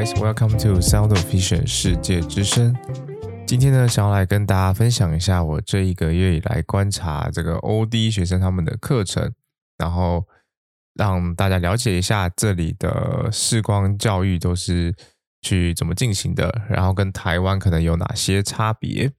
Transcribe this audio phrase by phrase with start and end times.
[0.00, 2.74] guys, welcome to Sound of Vision 世界之声。
[3.46, 9.30] 今天呢，想要来跟大家分享一下我这一个月以来观察这个 OD 学生他们的课程，
[9.76, 10.26] 然后
[10.94, 14.94] 让大家了解一下这里的视光教育都是
[15.42, 19.12] 去怎么进行的，然后跟台湾可能有哪些差别。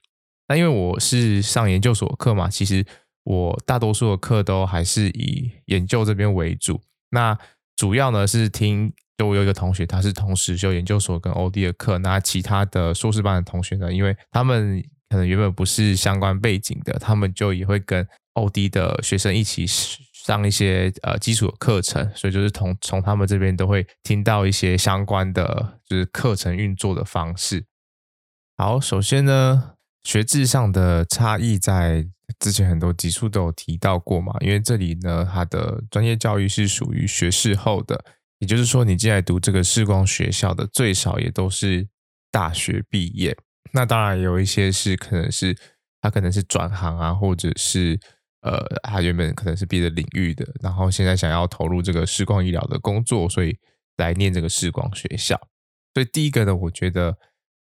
[0.48, 2.84] 那因为我是上研究所课嘛，其实
[3.26, 6.82] 我大多数的课都还是以研究这边为主。
[7.12, 7.38] 那
[7.76, 8.92] 主要呢是听。
[9.22, 18.04] 就我有一个同学，他是同时修研究所跟 OD 的课，那其他的硕士班的同学呢，因为他们可能原本不是相关背景的，他们就也会跟
[18.34, 27.64] OD 的学生一起上一些呃基础的课程，所以就是从从他们这边都会听到一些相关的，就是课程运作的方式。
[28.58, 32.08] 好，首先呢，学制上的差异在
[32.40, 38.04] 之前很多集数都有提到过嘛，因为这里呢，它的专业教育是属于学士后的。
[38.42, 41.88] 也就是说，你进来读这个视光学校的，最少也都是
[42.32, 43.38] 大学毕业。
[43.72, 45.56] 那当然有一些是可能是
[46.02, 48.00] 他可能是转行啊，或者是
[48.42, 53.56] 呃，他原本可能是别的领域的，然后现在想要投入这个视光医疗的工作，所以
[53.98, 55.40] 来念这个视光学校。
[55.94, 57.16] 所以第一个呢，我觉得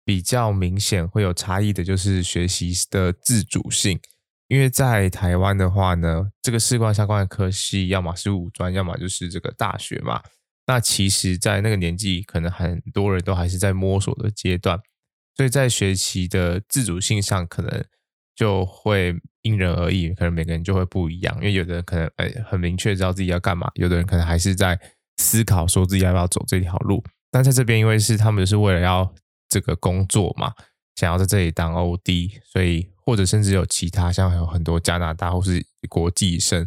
[0.03, 3.99] 比较明显会有差异的，就是学习的自主性。
[4.47, 10.19] 因为在台湾的话呢，这个视光相关的科系，要么是五专，要么就是这个大学嘛。
[10.65, 14.79] 那其实，在那个年纪，可能很多人都还是在摸索的阶段，
[15.35, 17.83] 所以在学习的自主性上，可能
[18.33, 21.35] 就会因人而异，可能每个人就会不一样。
[21.35, 24.79] 因为有的人可能哎很明确知道自己要干嘛，有的人可能还是在
[25.17, 27.03] 思考说自己要不要走这条路。
[27.29, 29.13] 但在这边，因为是他们是为了要
[29.49, 30.53] 这个工作嘛，
[30.95, 36.65] 想要在这里当 OD，所以或者甚至有其他像有很多加拿大或是国际生，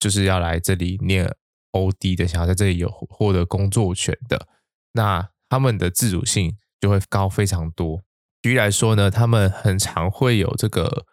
[0.00, 1.32] 就是要来这里念。
[1.72, 4.48] OD 的想要在这里有获得工作权的，
[4.92, 8.02] 那他们的自主性就会高非常多。
[8.42, 11.04] 举例来说呢，他们很常会有这个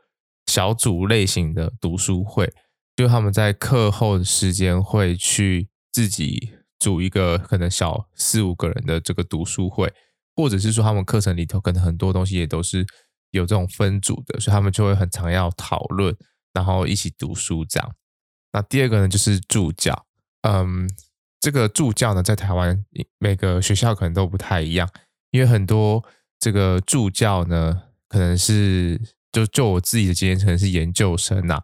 [0.46, 2.54] 小组类型的读书会，
[2.96, 9.92] 就他们在课后的时间会去自己组一个可能小四五个人的这个读书会，
[10.36, 12.86] 或者是说他们课程里头可能很多东西也都是
[13.32, 16.16] 有这种分组的，所以他们就会很常要讨论，
[16.54, 17.96] 然后一起读书这样。
[18.54, 20.05] 那第二个呢，就是助教。
[20.48, 20.88] 嗯，
[21.42, 22.86] 这个助教呢，在台湾
[23.18, 24.88] 每个学校可能都不太一样，
[25.32, 26.04] 因为很多
[26.40, 29.02] 这个助教呢，可能是
[29.32, 31.60] 就就我自己的经验，可能是研究生呐、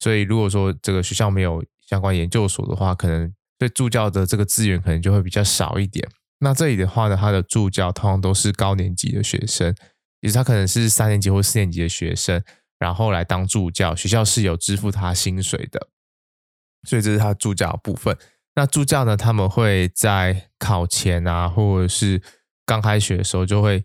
[0.00, 6.06] 所以如果说这个学校没有相关研究所的话，可能对助教的这个资源可能就会比较少一点。
[6.40, 9.74] 那这里的话呢，他的助教通常都是高年级的学生，
[10.20, 12.42] 也是他可能是三年级或四年级的学生，
[12.78, 15.88] 然后来当助教，学校是有支付他薪水的。
[16.86, 18.16] 所以这是他助教的部分。
[18.54, 22.22] 那助教呢，他们会在考前啊，或者是
[22.64, 23.84] 刚开学的时候，就会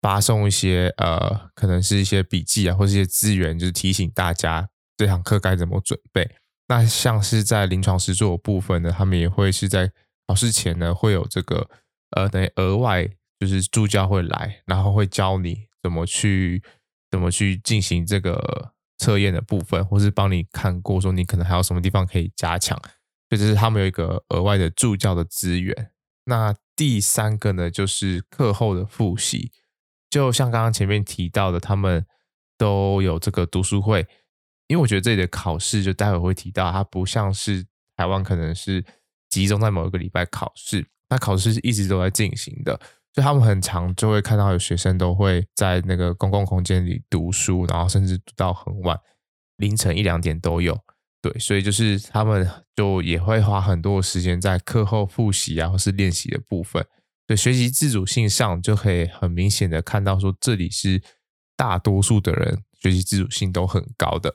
[0.00, 6.36] 发送一些呃，可能是一些笔记啊，或是一些资源，就是提醒大家这堂课该怎么准备。
[6.68, 9.90] 那像是在临床实作的部分呢，他们也会是在
[10.28, 11.68] 考试前呢，会有这个
[12.12, 13.08] 呃，等于额外
[13.40, 16.62] 就是助教会来，然后会教你怎么去
[17.10, 18.72] 怎么去进行这个。
[19.02, 22.80] 测验的部分，或是帮你看过，说你可能还有什么地方可以加强，
[23.28, 25.90] 就是他们有一个额外的助教的资源。
[26.26, 29.50] 那第三个呢，就是课后的复习，
[30.08, 32.06] 就像刚刚前面提到的，他们
[32.56, 34.06] 都有这个读书会。
[34.68, 38.82] 因为我觉得这里的考试，就待会会提到，它不像是台湾可能是
[39.28, 42.80] 集中在某一个礼拜考试，那考试是一直都在进行的。
[43.14, 48.98] 所以他们很常就会看到有学生都会在那个公共空间里读书，然后甚至读到很晚，
[49.56, 50.78] 凌晨一两点都有。
[51.20, 56.84] 对，所以就是他们就也会花很多时间在课后复习啊，或是练习的部分。
[57.26, 61.00] 对，学习自主性上就可以很明显的看到说，这里是
[61.56, 64.34] 大多数的人学习自主性都很高的。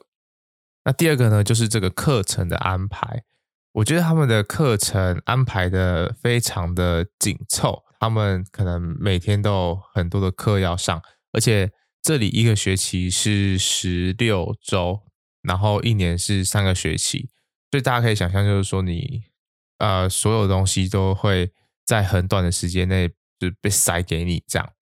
[0.84, 3.24] 那第二个呢，就是这个课程的安排，
[3.72, 7.84] 我觉得他们的课程安排的非常的紧凑。
[8.00, 11.02] 他们可能每天都有很多的课要上，
[11.32, 15.02] 而且这里一个学期是十六周，
[15.42, 17.28] 然后一年是三个学期，
[17.72, 19.24] 所以大家可以想象，就是说你
[19.78, 21.50] 呃所有东西都会
[21.84, 24.72] 在很短的时间内就被塞给你这样。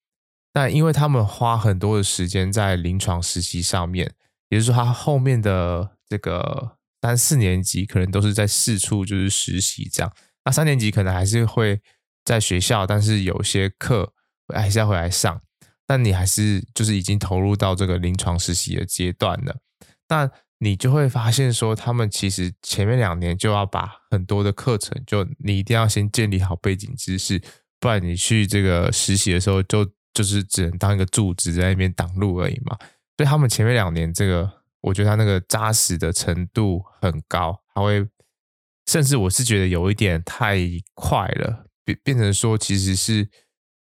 [0.52, 4.12] 但因为他们花很多的时间在临床实习上面，
[4.50, 10.12] 也就是说，他后面的这个三四年级可能都是在四处就是实习这样，
[10.44, 11.80] 那三年级可能还是会。
[12.26, 14.12] 在学校，但是有些课
[14.55, 15.40] 还是要回来上。
[15.87, 19.56] 但你还是就是已经投入到这个临床实习的阶段了。
[20.08, 20.28] 那
[20.58, 27.40] 你就会发现说，他们其实前面两年就要把很多的课程，就你一定要先建立好背景知识，
[27.78, 32.76] 不然你去这个实习的时候就，就是只能当一个柱子在那边挡路而已嘛。
[33.17, 34.50] 所以他们前面两年，这个
[34.81, 38.05] 我觉得他那个扎实的程度很高，他会
[38.87, 40.58] 甚至我是觉得有一点太
[40.94, 43.26] 快了，变变成说其实是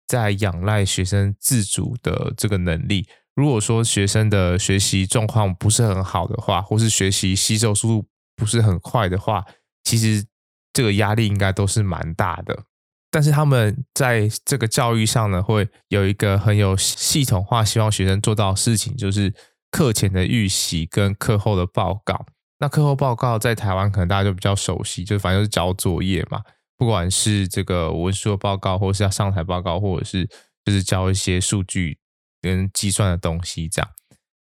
[0.07, 3.07] 在仰赖学生自主的这个能力。
[3.33, 9.43] 如果说学生的学习状况不是很好的话，或是学习吸收速度不是很快的话，
[9.83, 10.23] 其实
[10.71, 12.65] 这个压力应该都是蛮大的。
[13.09, 19.33] 但是他们在这个教育上呢，会有一个很有系统化，希望学生做到的事情，就是
[19.71, 22.25] 课前的预习跟课后的报告。
[22.59, 26.41] 那课后报告在台湾可能大家就比较熟悉，就反正就是交作业嘛，
[26.77, 30.25] 不管是这个文书的报告，或是要上台报告，或者是
[30.63, 31.97] 就是交一些数据。
[32.43, 33.89] 跟计算的东西这样，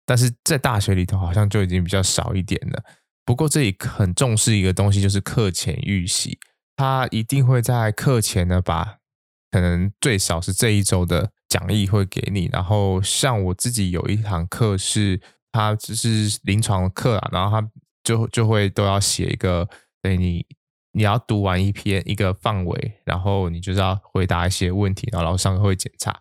[0.06, 2.82] 但是在大学里头好像就已经比较少一点了。
[3.26, 6.38] 不过这里很重视一个东西，就是课前预习，
[6.76, 8.96] 他一定会在课前呢，把
[9.50, 12.48] 可能最少是这一周的讲义会给你。
[12.50, 15.20] 然后像我自己有一堂课是，
[15.52, 17.70] 他只是临床课啊，然后他
[18.02, 19.68] 就就会都要写一个，
[20.00, 20.46] 对你
[20.92, 26.20] 你要读完一篇一个范围，然后你就是要回答一些问题，然后老师上课会检查。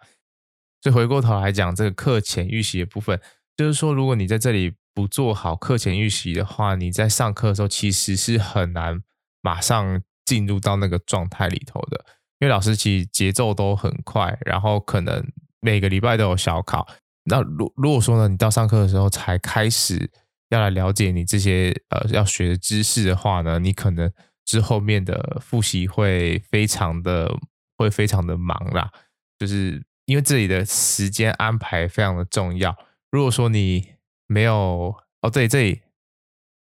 [0.81, 3.19] 所以回过头来讲，这个课前预习的部分，
[3.57, 9.01] 就是说，如果你在这里不做好课前预习的话，你在上课的时候其实是很难
[9.41, 12.05] 马上进入到那个状态里头的，
[12.39, 15.25] 因为老师其实节奏都很快，然后可能
[15.59, 16.87] 每个礼拜都有小考。
[17.25, 20.09] 那如如果说呢，你到上课的时候才开始
[20.49, 24.09] 要来了解你这些呃要学的知识的话呢，你可能
[24.49, 27.29] 之后面的复习会非常的
[27.77, 28.89] 会非常的忙啦，
[29.37, 29.83] 就是。
[30.09, 32.75] 因为这里的时间安排非常的重要。
[33.11, 33.89] 如果说你
[34.25, 35.83] 没有哦，对，这里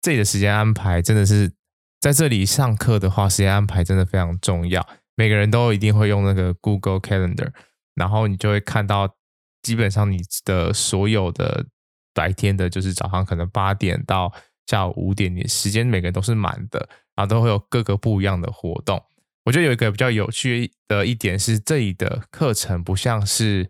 [0.04, 1.52] 这里的时间安排真的是
[2.00, 4.88] 在这里上课的话，时间安排真的非常重要。
[5.16, 7.52] 每个人都一定会用那个 Google Calendar，
[7.96, 9.16] 然后你就会看到，
[9.64, 11.66] 基本上你的所有的
[12.14, 14.32] 白天的，就是早上可能八点到
[14.68, 19.02] 下午五点，你时间每个人都是满的，然后都会有各个不一样的活动。
[19.46, 23.70] 我觉得有一个比较有趣的一点是，这里的课程不像是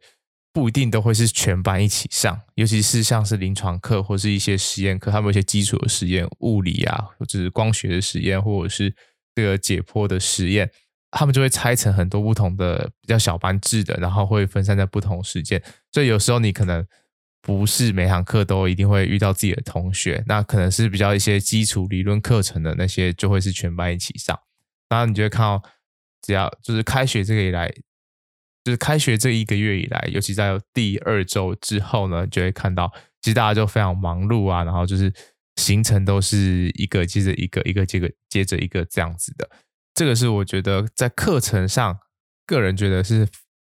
[0.54, 8.96] 不一定都会是全班一起上，尤其是像是临床课或是一些实验课，他们有一些基础的实验，物理啊，或者是光学的实验，或者是
[9.34, 10.70] 这个解剖的实验，
[11.10, 15.60] 他们就会拆成很多不同的比较小班制的，然后会分散在不同时间，
[15.92, 16.86] 所以有时候你可能
[17.44, 24.40] 不是每堂课都一定会遇到自己的同学，那可能是比较一些基础理论课程的那些，就会是全班一起上。
[24.88, 25.62] 然后你就会看到，
[26.22, 27.70] 只要就是开学这个以来，
[28.64, 32.90] 就是开学这一个月以来，尤其在第二周之后呢，就会看到，
[33.22, 35.14] 其实大家就非常忙碌啊，然后就是
[35.58, 39.50] 行程都是一个接着一个，一个接着接着一个这样子的。
[39.94, 42.00] 这个是我觉得在课程上，
[42.46, 43.28] 个人觉得是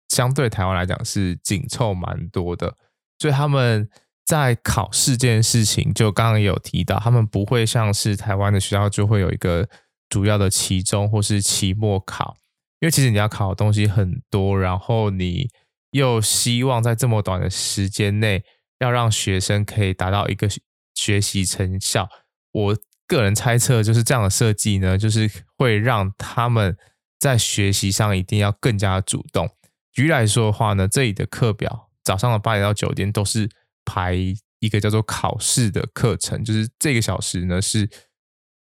[0.10, 2.76] 相对台湾来讲是紧凑蛮多的，
[3.20, 3.90] 所以他们
[4.26, 9.68] 在考试这件事情，就刚刚有提到，他们不会像是台湾的学校就会有一个。
[10.10, 12.36] 主要的期中或是期末考，
[12.80, 15.50] 因为其实你要考的东西很多，然后你
[15.90, 18.44] 又希望在这么短的时间内
[18.78, 20.48] 要让学生可以达到一个
[20.94, 22.08] 学习成效。
[22.52, 26.78] 我个人猜测就是这样的设计呢，就是会让他们
[27.20, 29.50] 在学习上一定要更加主动。
[29.92, 33.50] 举例来说的话呢，这里的课表早上的八点到九点都是
[33.86, 34.14] 排
[34.60, 37.90] 一个叫做考试的课程，就是这个小时呢是。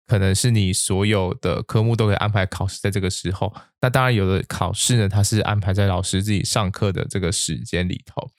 [0.06, 8.30] 可能是你所有的科目都可以安排考试在这个时候，那当然有的考试呢，它是安排在老师自己上课的这个时间里头。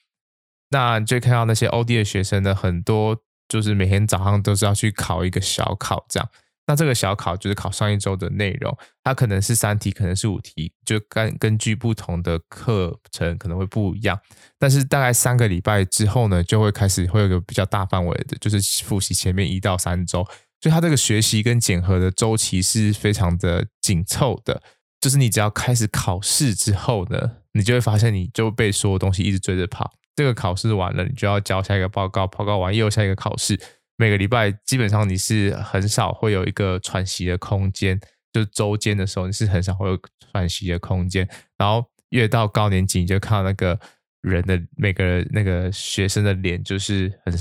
[0.69, 3.17] 那就看到那些 OD 的学生呢，很多
[3.49, 6.29] 就是每天早上都是要去考一个小考这样。
[6.67, 14.19] 那这个小考就是考上一周的内容，它可能是三题，可能是五题，就根根据不同的课程可能会不一样。
[14.59, 20.27] 但是大概三个礼拜之后呢，就会开始会有个比较大范围的，就是复习前面一到三周。
[20.61, 24.63] 所以它这个学习跟检核的周期是非常的紧凑的，
[24.99, 27.19] 就是你只要开始考试之后呢，
[27.53, 29.93] 你就会发现你就被所有东西一直追着跑。
[30.17, 33.61] 这个考试完了，你就要交下一个报告，报告完又下一个考试。
[33.97, 37.99] 每个礼拜基本上你是很少会有一个喘息的空间，
[38.33, 39.99] 就周间的时候你是很少会有
[40.33, 41.29] 喘息的空间。
[41.57, 43.79] 然后越到高年级，你就看到那个
[44.21, 47.35] 人的每个那个学生的脸就是很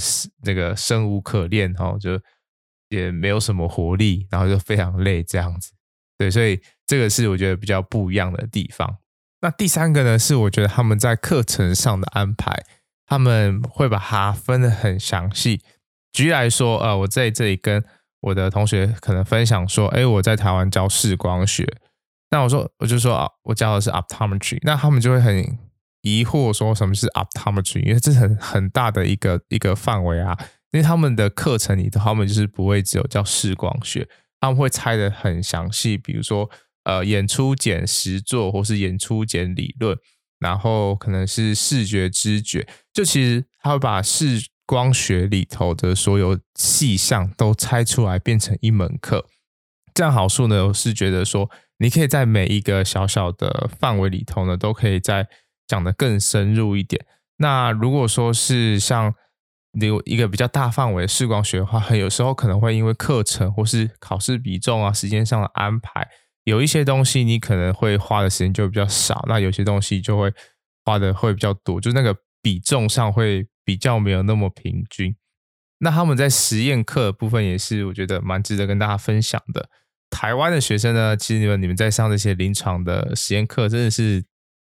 [0.44, 2.20] 那个生无可恋哈，就。
[2.90, 5.72] 也没有什么活力，然后就非常累这样子，
[6.16, 8.98] 对，所以这个是我觉得比较不一样的地方。
[9.42, 12.64] 那第三个呢，是我觉得他们在课程上的安排，
[13.08, 15.62] 他们会把它分得很详细。
[16.14, 17.84] 举例来说，呃，我在这里跟
[18.22, 21.68] 我的同学可能分享说，哎，我在台湾教视光学，
[22.30, 25.58] 那我说我就说啊，我教的是 optometry，那他们就会很
[26.02, 30.38] 疑惑说什么是 optometry，因为这是很很大的一个一个范围啊。
[30.72, 34.08] 因为他们的课程里头，他们就是不会只有教视光学，
[34.40, 36.50] 他们会拆得很详细，比如说
[36.86, 39.96] 呃演出减实作，或是演出减理论，
[40.40, 49.26] 然后可能是视觉知觉，就其实他会把视光学里头的所有细项都拆出来，变成一门课。
[49.94, 55.28] 这样好处呢，我是觉得说，你可以在每一个小小的范围里头呢，都可以再
[55.68, 57.06] 讲得更深入一点。
[57.38, 59.14] 那如果说是像
[59.80, 66.08] 有一个比较大范围的视光学的话，有时候可能会因为课程或是考试比重啊、时间上的安排，
[66.44, 70.32] 有一些东西你可能会花的时间就比较少，那有些东西就会
[70.86, 75.16] 花的会比较多，就那个比重上会比较没有那么平均。
[75.80, 79.70] 那他们在实验课的部分也是我觉得蛮值得跟大家分享的。
[80.10, 84.26] 台湾的学生呢，其实你们你们在上这些临床的实验课，真的是。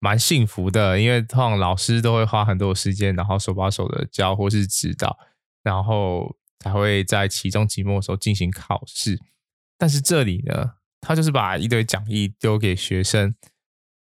[0.03, 5.15] 蛮幸福的，因为通常老师都会花很多时间，然后手把手的教或是指导，
[5.63, 9.21] 然后才会在期中、期末的时候进行考试。
[9.77, 13.35] 但是这里呢，他就是把一堆讲义丢给学生，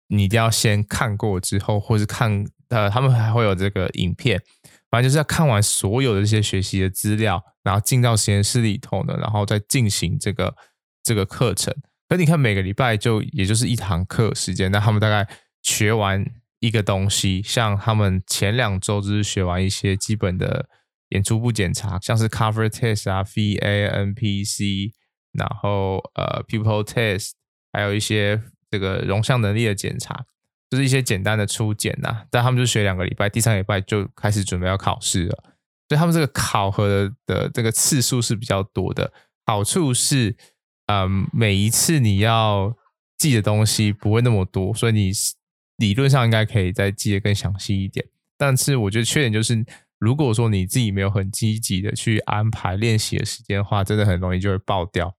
[0.09, 4.41] 你一定要先看过之后，或是看呃，他们还会有这个影片，
[4.89, 10.55] 反正就是要看完所有的这些学习的资料，然后进到实验室里头呢，然后再进行这个
[11.03, 11.73] 这个课程。
[12.07, 15.27] 可你看每个礼拜就也就是一堂课时间，那他们大概。
[15.61, 16.25] 学完
[16.61, 20.69] 一个东西，像他们前两周就是学完一些基本的
[21.09, 24.93] 演出部检查，像是 cover test 啊、VA、NPC，
[25.33, 27.31] 然后呃 people test，
[27.73, 30.23] 还有一些这个容像能力的检查，
[30.69, 32.23] 就是一些简单的初检呐。
[32.29, 35.43] 但他们就学两个礼拜，第三个礼拜就开始准备要考试了，
[35.87, 39.11] 所以他们这个考核的，的这个次数是比较多的。
[39.45, 40.35] 好处是，
[40.87, 42.75] 嗯，每一次你要
[43.17, 45.11] 记的东西不会那么多，所以你。
[45.79, 48.05] 理论上应该可以再记得更详细一点，
[48.37, 49.65] 但是我觉得缺点就是，
[49.97, 55.15] 如果说你自己没有很积极的去安排练习的时间的话，真的很容易就会爆掉。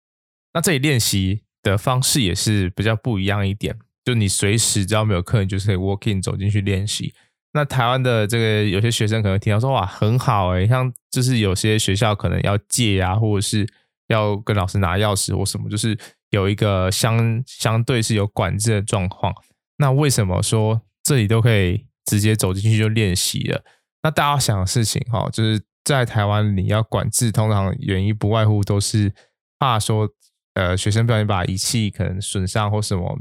[0.53, 3.75] 那这里练习的方式也是比较不一样一点，
[4.11, 7.15] 就你随时只要没有课，你就是可以 walk in 走进去练习。
[7.53, 13.67] 那台湾的这个有些学生可能听到说哇很好诶，像就是有些学校可能要借啊，或者是
[14.09, 15.97] 要跟老师拿钥匙或什么，就是
[16.31, 19.33] 有一个相相对是有管制的状况。
[19.79, 23.63] 那为什么说这里都可以直接走进去就练习了？
[24.03, 29.13] 那大家想的事情哈，就是在台湾你要管制，通常原因不外乎都是
[29.59, 30.09] 怕说，
[30.55, 33.19] 呃，学生不小心把仪器可能损伤或什么，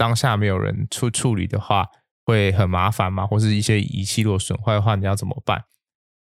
[0.00, 1.86] 当下没有人处处理的话，
[2.24, 5.62] 会很麻烦嘛，或是一些仪器如果损坏的话，你要怎么办？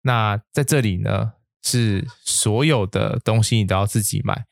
[0.02, 4.44] 那在这里呢，是所有的东西你都要自己买。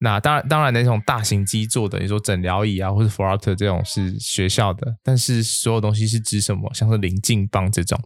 [0.00, 6.70] 那当然，当然那种大型基座的，你说诊疗椅啊，或是 Flutter 这种是学校的，但是所有东西是指什么？
[6.74, 7.98] 像是棱镜棒这种，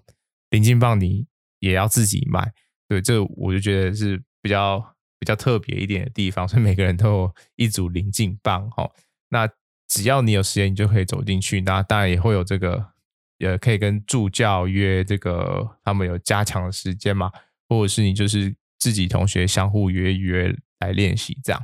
[0.50, 1.26] 棱镜棒你
[1.58, 2.52] 也要自己买。
[2.86, 4.78] 对，这我就觉得是比较
[5.18, 8.88] 比较特别一点的地方，所以每个人都有一组棱镜棒哈。
[9.30, 9.48] 那
[9.90, 11.60] 只要你有时间，你就可以走进去。
[11.62, 12.92] 那当然也会有这个，
[13.38, 17.28] 也可以跟助教约这个，他们有加强的时间嘛，
[17.68, 21.60] 或者是你就是自己同学相互约约来练习这样。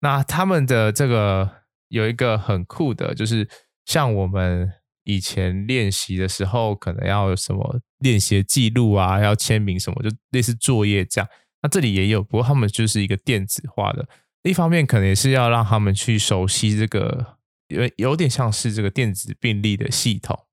[0.00, 1.50] 那他们的这个
[1.88, 3.46] 有一个很酷的，就是
[3.84, 4.72] 像我们
[5.04, 11.28] 以前练习的时候，可能要有什么练习记录啊，要签名什么，就类似作业这样。
[11.60, 14.08] 那这里也有，不过他们就是一个电子化的。
[14.44, 17.37] 一方面可能也是要让他们去熟悉这个，
[17.68, 20.46] 有有点像是这个电子病历的系统。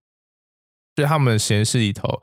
[0.96, 2.22] 所以他们实验室里头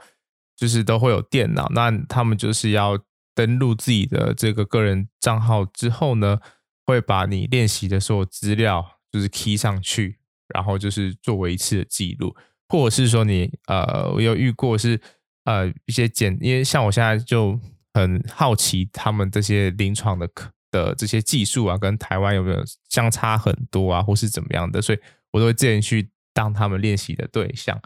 [0.56, 2.98] 就是都会有电脑，那他们就是要
[3.34, 6.38] 登录自己的这个个人账号之后呢，
[6.86, 10.18] 会把你练习的所有资料就是 key 上去，
[10.54, 12.34] 然后就是作为一次的记录，
[12.68, 14.98] 或者是说你呃，我有遇过是
[15.44, 17.60] 呃一些简，因为像我现在就
[17.92, 20.26] 很好奇他们这些临床的
[20.72, 24.98] 的这些技术啊，跟台湾有没有相差很多啊，或是怎么样的，所以
[25.30, 27.80] 我都会自己去当他们练习的对象。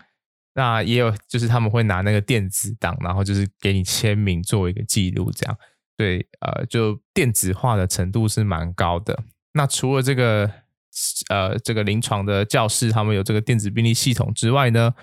[0.55, 5.59] 那也有就是他们会拿那个电子档，然后就是给你签名作为一个记录，这样。
[5.99, 9.23] 对，呃，就电子化的程度是蛮高的。
[9.53, 10.51] 那除了这个，
[11.29, 14.95] 呃，这个临床的教室，他们有这个电子病历系统之外呢，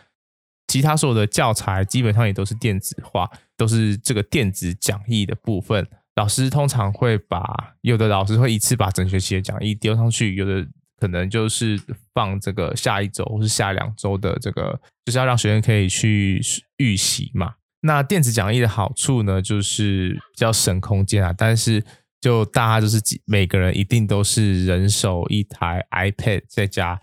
[0.67, 5.87] 其他所有的教材基本上也都是电子化，都是这个电子讲义的部分。
[6.15, 10.67] 老师通常会把，有的老师会一次把整学期的讲义丢上去，有的
[10.99, 11.79] 可能就是
[12.13, 16.41] 放这个下一周或是下两周的这个，就是要让学生可以去
[16.77, 17.55] 预习嘛。
[17.81, 21.33] 那电子讲义的好处呢，就是比较省空间啊。
[21.35, 21.83] 但是
[22.21, 26.97] 就大家就是每个人一定都是人手一台 iPad 再加，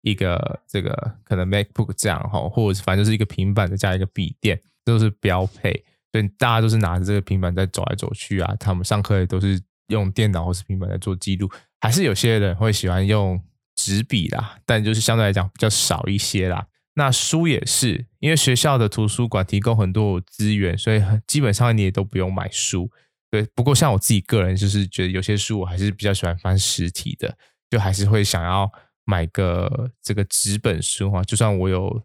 [0.00, 5.84] 一个这个可能 MacBook 这样哈，或者反正就是一个平板再加一个笔电，都是标配。
[6.12, 11.50] 所以大家都是拿着这个平板在走来走去啊，他们上课也都是用电脑或是平板在做记录，
[11.80, 13.42] 还是有些人会喜欢用
[13.74, 16.66] 纸笔啦，但就是相对来讲比较少一些啦。
[16.94, 22.90] 那书也是，因为学校的图书馆提供很多资源，所以基本上你也都不用买书。
[23.30, 27.34] 对，不过像我自己个人就是觉得有些书我还是比较喜欢翻实体的，
[27.70, 28.70] 就还是会想要
[29.06, 32.02] 买个这个纸本书啊，就算我有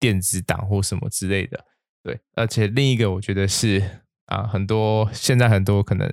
[0.00, 1.64] 电子档或什么之类的。
[2.04, 3.82] 对，而且另一个我觉得是
[4.26, 6.06] 啊，很多现在很多可能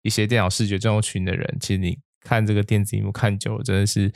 [0.00, 4.10] 一些电脑视觉症候群的人，其实你看这个电子萤幕看久了，真的是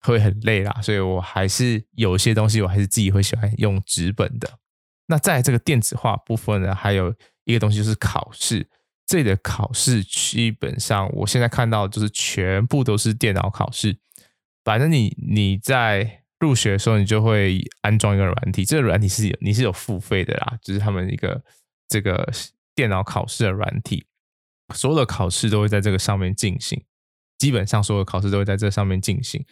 [0.00, 0.80] 会很累啦。
[0.82, 4.58] 所以我还是有些东西，我还是自己会喜欢用纸本的。
[5.06, 8.68] 那在这个电子化部分呢，还有一个东西就是考试。
[9.06, 13.96] 这里的考试基本上我现在看到就是全部都是电脑考试，
[14.64, 16.24] 反正你你在。
[16.40, 21.42] 入学的时候，你就会安装一个软体，这个软体是有你是有付费的啦，就是他们一个
[21.88, 22.30] 这个
[22.74, 24.06] 电脑考试的软体，
[24.74, 26.84] 所有的考试都会在这个上面进行，
[27.38, 29.44] 基本上所有的考试都会在这上面进行。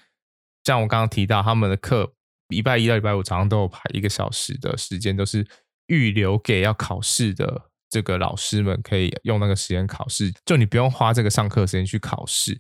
[0.64, 2.14] 像我刚刚提到，他们的课
[2.48, 5.46] 礼拜一到礼拜五早上都有排一个小时的时间，都是
[5.86, 12.58] 预留给要考试的这个老师们可以用那个时间考试，就你不用花这个上课时间去考试。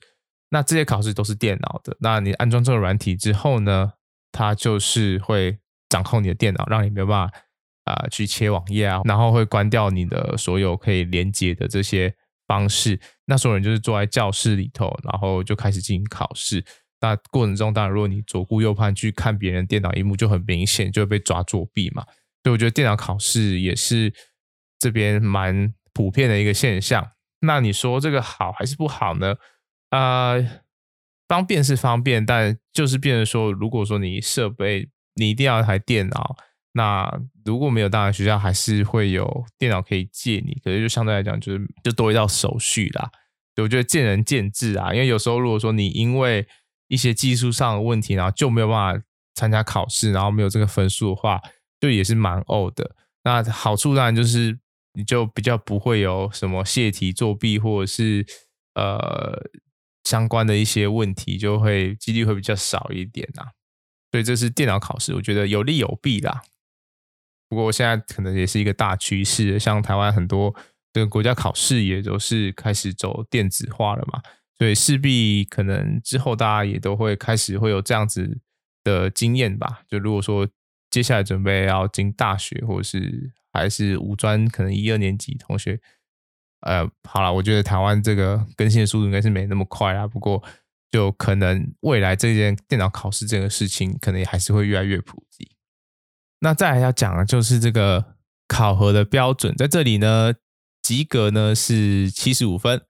[0.50, 3.92] 那这些考试都是电脑的，那你安装这个软体之后呢，
[4.34, 5.56] 它就是会
[5.88, 7.34] 掌控你的电脑，让你没有办法
[7.84, 12.12] 啊、去切网页啊，然后会关掉你的所有可以连接的这些
[12.48, 12.98] 方式。
[13.26, 16.64] 那所有人就是坐在教室里头，然后就开始进行考试。
[17.00, 22.02] 那过程中，当然如果你左顾右盼去看别人电脑萤幕，就很明显就会被抓作弊嘛。
[22.42, 24.12] 所以我觉得电脑考试也是
[24.78, 27.06] 这边蛮普遍的一个现象。
[27.40, 29.36] 那你说这个好还是不好呢？
[29.90, 30.36] 啊、
[31.26, 36.36] 方便是方便，但就是变成说，如果说你设备你一定要一台电脑，
[36.72, 37.10] 那
[37.44, 43.10] 如果没有，当然学校还是会有电脑可以借你，可是就相对来讲，就是就多一道手续啦。
[43.56, 46.46] 我觉得见仁见智啊，因为有时候如果说你因为
[46.88, 51.40] 一些技术上的问题，然后就没有办法参加考试，然后没有这个分数的话，
[51.80, 52.94] 就也是蛮呕的。
[53.22, 54.58] 那好处当然就是
[54.92, 58.26] 你就比较不会有什么泄题作弊，或者是
[58.74, 59.40] 呃。
[60.14, 63.42] 相关的一些问题就会几率会比较少一点呐，
[64.12, 66.40] 所以这是电脑考试，我觉得有利有弊啦。
[67.48, 70.54] 不过现在可能也是一个大趋势，像台湾很多
[70.92, 74.22] 这个国家考试也都是开始走电子化了嘛，
[74.56, 78.38] 所以势必可能之后大家也都会开始会有这样子
[78.84, 79.82] 的经验吧。
[79.88, 80.48] 就如果说
[80.90, 85.80] 接下来准备要进大学，或者是还是五专，可能一二年级同学。
[86.64, 90.06] 呃，好了，我觉得台湾这个更新的速度应该是没那么快啦。
[90.06, 90.42] 不过，
[90.90, 95.50] 就可能未来这件电脑考试这个事情，可能也还是会越来越普及。
[96.40, 98.16] 那再来要讲的就是这个
[98.48, 100.32] 考核的标准，在这里呢，
[100.82, 102.80] 及格呢是七十五分，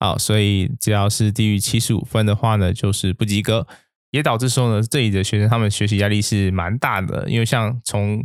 [0.00, 3.66] 好，所以只要是低于七十五分的话呢，就是不及格，
[4.10, 8.16] 也导致说呢，这里的学生他们学习压力是蛮大的，因为像从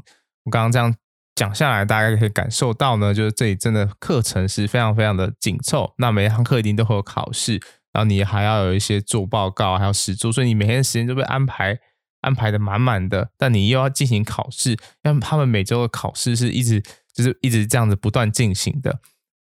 [0.46, 0.96] 我刚刚这样。
[1.36, 5.94] 讲下来，大家可以感受到呢，就是这里真的课程是非常非常的紧凑。
[5.98, 7.60] 那每一堂课一定都会有考试，
[7.92, 11.78] 然后你还要有一些做报告，还有实作，所以你每天时间都被安排
[12.22, 13.30] 安排的满满的。
[13.38, 14.72] 但你又要进行考试，
[15.04, 16.82] 因为他们每周的考试是一直
[17.14, 19.00] 就是一直这样子不断进行的。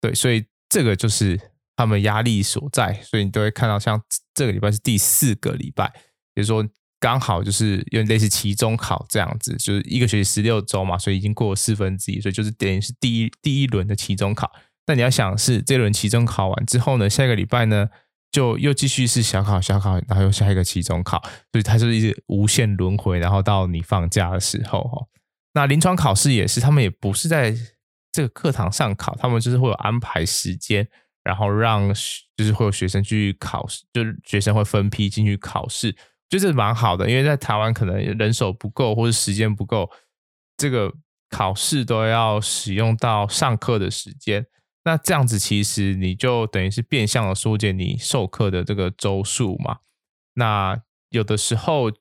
[0.02, 1.40] 对，所以这个就是
[1.76, 2.94] 他们压力所在。
[3.04, 4.02] 所以你都会看到，像
[4.34, 5.94] 这个礼拜是第四个礼拜，
[6.34, 6.68] 比如说。
[7.06, 14.52] 刚好就是有点类似期中考这样子，就是一个学期十六周嘛，所以已经过了四分之一，所以就是等于是第一第一轮的期中考。
[14.88, 17.88] 但你要想是这轮期中考完之后呢，下一个礼拜呢
[18.32, 25.06] 就又继续是小考小考，然后又下一个期中考，所以它就是一直无限轮回，然后到你放假的时候哈。
[25.54, 27.56] 那临床考试也是，他们也不是在
[28.12, 30.88] 这个课堂上考，他们就是会有安排时间，
[31.24, 31.88] 然后让
[32.36, 35.96] 就是会有学生去考试，就是学生会分批进去考试。
[36.28, 39.90] 就是蛮好的，因为在台湾可能人手不够或者时间不够，
[40.58, 40.92] 这个
[41.30, 44.46] 考试都要使用到上课的时间。
[44.84, 49.78] 那这样子其实你就等于是变相的缩减你授课的这个周数嘛。
[50.34, 51.92] 那有的时候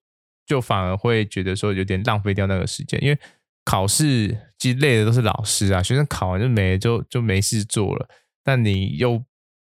[0.47, 3.19] 就反而会觉得说有点浪费掉那个时间，因为
[3.65, 8.09] 考试其实累的都是老师啊，学生考完就没就就没事做了，
[8.43, 9.23] 但你又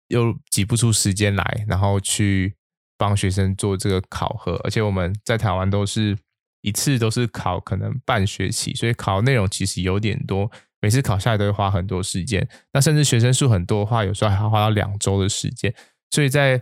[0.09, 2.55] 又挤不出时间来，然后去。
[3.01, 6.15] 帮学生做这个考核，而且我们在台湾都是
[6.61, 12.47] 一次都是考可能半学期，所以考内容其实有点多，每次考下来都会花很多时间。
[12.73, 15.73] 那甚至学生数很多的话，有时候还要花到两周的时间。
[16.11, 16.61] 所以在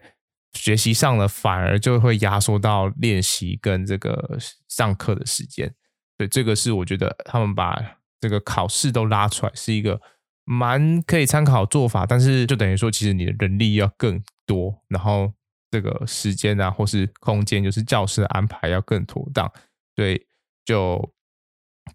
[0.54, 4.38] 学习上呢，反而就会压缩到练习跟这个
[4.69, 5.73] 上课的时间。
[6.17, 9.99] 对，这个是我觉得他们把这个考试都拉出来，是一个
[10.45, 12.06] 蛮可以参考做法。
[12.06, 15.34] 但是就等于说，其实你的人力要更多，然后
[15.71, 19.51] 这个时间啊，或是空间，就是教室的安排要更妥当。
[19.95, 20.27] 对，
[20.65, 21.12] 就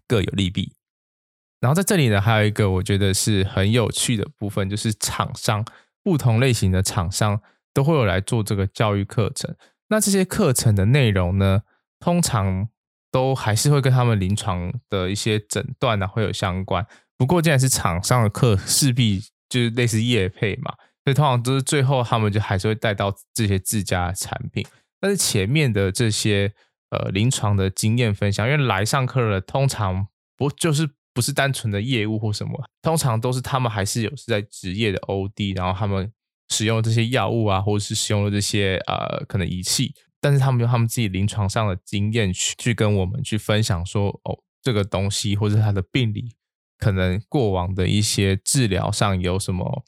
[0.07, 0.73] 各有利弊。
[1.59, 5.65] 然后在这里呢，还有一个我觉得是很有趣的部分，就是厂商，
[6.03, 7.41] 不同类型的厂商
[7.73, 9.55] 都会有来做这个教育课程。
[9.87, 11.63] 那这些课程的内容呢，
[11.99, 12.69] 通常
[13.11, 16.85] 都还是会跟他们临床的一些诊断啊会有相关。
[17.17, 20.73] 不过既然是厂商的课，势必就是类似业配嘛，
[21.05, 24.65] 所以通常都是最后他们就还是会带到这些自家的产品。
[24.99, 26.51] 但是前面的这些
[26.89, 36.11] 呃临床的经验分享，因为来上课的通常不就是不是单纯的业务或什么，通常都是他们还是有是在职业的 OD，然后他们
[36.49, 39.93] 使用这些药物啊，或者是使用了这些呃可能仪器。
[40.19, 46.35] 但是他们用他们自己临床上的经验去去跟我们去分享说，哦，这个东西或者他的病理
[46.79, 49.85] 可能过往的一些治疗上有什么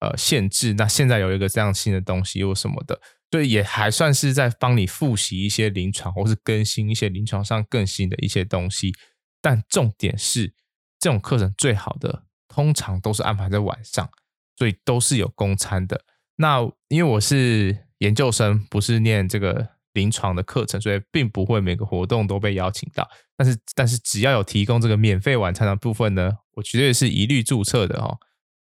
[0.00, 8.92] 呃限制，那现在有一个这样新的东西或什么的，所以也还算是在帮你复习一些临床或是更新一些临床上更新的一些东西。
[9.40, 10.52] 但重点是，
[10.98, 14.08] 这种课程最好的通常都是安排在晚上，
[14.56, 16.04] 所以都是有供餐的。
[16.36, 19.68] 那因为我是研究生，不是念这个。
[19.94, 23.10] 临床的课程，所以并不会每个活动都被邀请到。
[23.36, 28.16] 但是，但是只要有提供这个免费晚餐的部分呢，我绝对是一律注册的哦。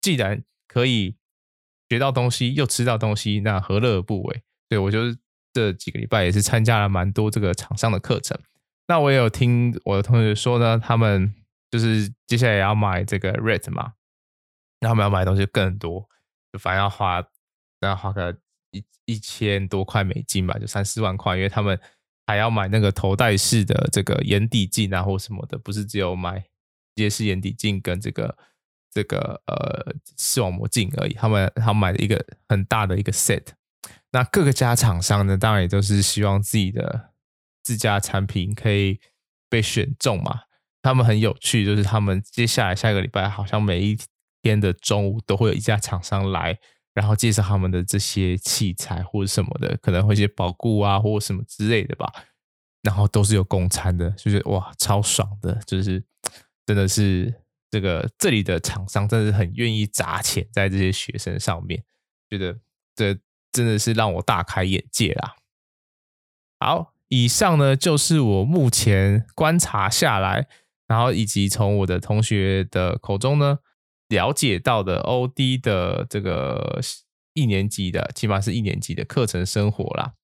[0.01, 0.41] 既然
[0.79, 1.17] 可以
[1.89, 4.43] 学到东西，又吃到东西，那何乐而不为？
[4.69, 5.19] 对，我就是
[5.53, 8.39] 这几个礼拜也是参加了蛮多这个厂商的课程。
[8.87, 11.35] 那我也有听我的同学说呢，他们
[11.71, 13.95] 就是接下来也要买这个 RED 嘛，
[14.81, 16.09] 那他们要买的东西更多，
[16.53, 17.23] 就反正要花，
[17.81, 18.39] 要花个。
[18.71, 21.81] 一一千多块美金吧，就三四万块，因为他们
[22.27, 26.47] 还要买那个头戴式的这个眼底镜啊，或什么的，不是只有买直
[26.97, 28.37] 接式眼底镜跟这个
[28.91, 33.45] 这个呃视网膜镜而已，他们他们买了一个很大的一个 set。
[34.11, 37.11] 那各个家厂商呢，当然也都是希望自己的
[37.63, 39.01] 自家产品可以
[39.49, 40.41] 被选中嘛。
[40.83, 43.99] 他们很有趣，就是他们接下来下个礼拜，好像每一
[44.43, 46.59] 天的中午都会有一家厂商来。
[46.95, 52.13] 然后介绍他们的这些器材或者什么的，可能会一些保固啊或者什么之类的吧。
[52.83, 56.03] 然后都是有供餐的，就是哇超爽的，就是
[56.67, 57.33] 真的是
[57.71, 61.83] 这个这里的厂商真的是很愿意砸钱在这些学生上面，
[62.29, 62.59] 觉得
[62.95, 63.19] 这
[63.53, 65.37] 真的是让我大开眼界啦。
[66.61, 70.49] 好，以上呢就是我目前观察下来，
[70.87, 73.59] 然后以及从我的同学的口中呢。
[74.09, 76.81] 了解到的 OD 的这个
[77.35, 80.15] 一年级的，起码是一年级的课程生活啦，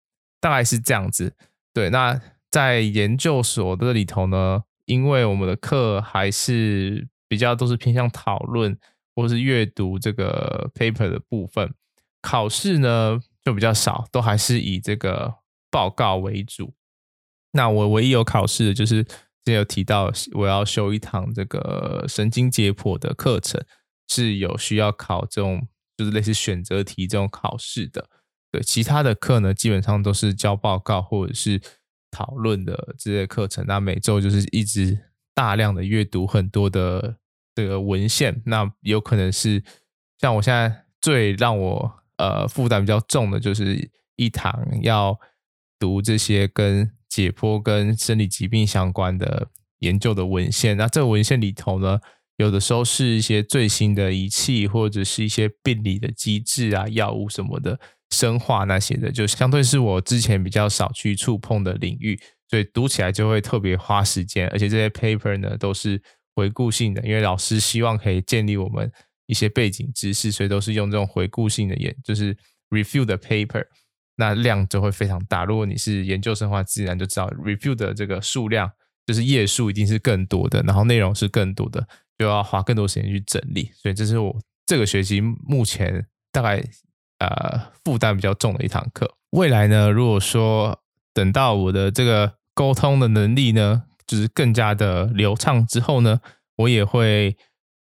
[0.41, 1.37] 大概是这样子。
[1.75, 2.19] 对，那
[2.51, 8.77] 在研究所的里头呢，因为我们的课还是比较都是偏向讨论
[9.15, 11.73] 或是阅读这个 paper 的部分，
[12.23, 15.35] 考试呢就比较少，都还是以这个
[15.71, 16.75] 报告为主。
[17.53, 19.05] 那我唯一有考试的就是。
[19.47, 23.63] 之前有提到，我要修一堂这个神经解剖的课程，
[24.09, 28.09] 是有需要考这种就是类似选择题这种考试的。
[28.51, 31.61] 对，其他的课呢，基本上都是交报告或者是
[32.11, 33.63] 讨论的这些课程。
[33.69, 34.99] 那每周就是一直
[35.35, 37.17] 大量的阅读很多的
[37.55, 38.43] 这个文献。
[38.47, 39.63] 那有可能是
[40.21, 45.19] 像我现在最让我呃负担比较重的，就是一堂要
[45.79, 46.91] 读这些跟。
[47.07, 52.01] 解剖跟生理疾病相关的研究的文献，那这个文献里头呢，
[52.39, 57.79] 有的时候是一些最新的仪器，或者是一些病理的机制啊、药物什么的、
[58.11, 62.19] 生化那些的，就相对是我之前比较少去触碰的领域，
[62.49, 64.49] 所以读起来就会特别花时间。
[64.49, 66.01] 而且这些 paper 呢都是
[66.35, 68.91] 回顾性的，因为老师希望可以建立我们
[69.27, 72.37] 一些背景知识，所以都是用这种回顾性的研，就是
[72.71, 73.65] review 的 paper。
[74.17, 75.45] 那量就会非常大。
[75.45, 78.71] 如果你是研究生的话，自然就知道 review 的这个数量
[79.05, 81.85] 就是页数一定是更多的，然后内容是更多的，
[82.17, 83.73] 就要花更多时间去整理。
[83.75, 86.63] 所以这是我这个学期目前大概
[87.19, 89.13] 呃负担比较重的一堂课。
[89.31, 90.81] 未来呢，如果说
[91.15, 96.21] 等到我的这个沟通的能力呢，就是更加的流畅之后呢，
[96.57, 97.35] 我也会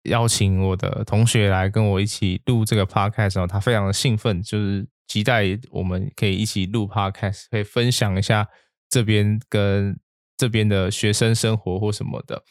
[0.04, 4.86] 邀请我的同学来跟我一起录这个 podcast 的时候，他非常的兴奋，就是。
[5.08, 8.48] 期待我们可以一起录 Podcast，可以分享一下
[8.88, 9.98] 这边跟
[10.38, 12.42] 这边的学生生活或什么的。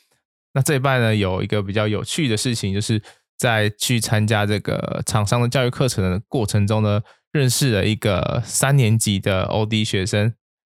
[0.54, 3.02] 那这一半呢，有一个比较有趣的事情，就是
[3.36, 10.32] 在去参加这个厂商的教育课程的过程中呢，认识了一个三年级的 OD 学生，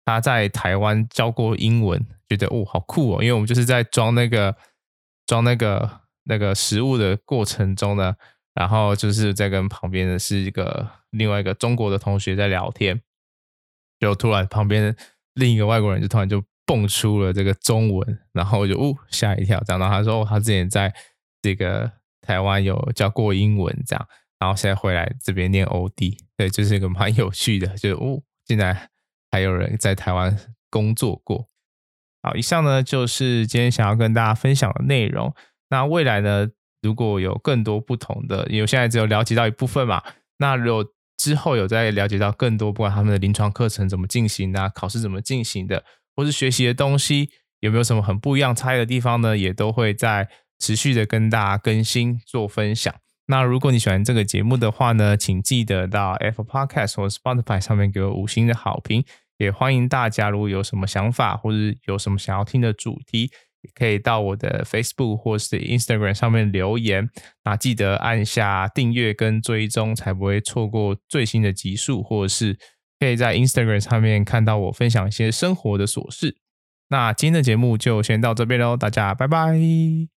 [0.04, 4.54] 他在台湾教过英文，觉得哦好酷哦，因为我们就是在装那个
[5.26, 8.14] 装那个那个食物的过程中呢，
[8.54, 13.00] 然后就是在跟旁边的是一个另外一个中国的同学在聊天，
[13.98, 14.94] 就突然旁边
[15.34, 20.94] 另一个外国人就突然就蹦出了这个中文，然后我就哦吓一跳，讲到，他说哦他之前在
[21.42, 21.90] 这个
[22.20, 24.08] 台湾有教过英文这样。
[24.40, 28.90] 然后现在回来这边念 OD，对，就是一个蛮有趣的，就哦，现在
[29.34, 30.38] 还有人在台湾
[30.70, 31.48] 工作过。
[32.22, 35.34] 好，以上呢就是今天想要跟大家分享的内容。
[35.70, 36.48] 那未来呢，
[36.82, 40.00] 如果有更多不同的，因为现在只有了解到一部分嘛，
[40.38, 45.82] 那如果之后有在了解到更多，不管他们的临床课程怎么进行的，考试怎么进行的，
[46.14, 50.28] 或是学习的东西有没有什么很不一样、差异的地方呢，也都会在
[50.60, 52.94] 持续的跟大家更新做分享。
[53.26, 59.04] 那如果你喜欢这个节目的话呢，请记得到 Apple Podcast 或 Spotify 上面给我五星的好评。
[59.38, 63.30] 也欢迎大家，如果有什么想法或者有什么想要听的主题，
[63.62, 67.08] 也可以到我的 Facebook 或是 Instagram 上面留言。
[67.44, 72.58] 那记得按下订阅跟追踪，才不会错过最新的集数，或者是
[73.00, 76.36] 可以在 Instagram 上面看到我分享一些生活的琐事。
[76.88, 80.13] 那今天的节目就先到这边喽，大家拜拜。